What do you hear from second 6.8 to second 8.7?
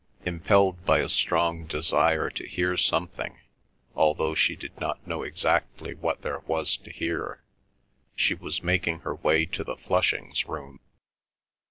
hear, she was